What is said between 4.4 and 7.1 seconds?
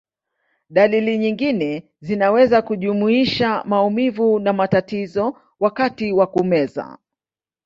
matatizo wakati wa kumeza.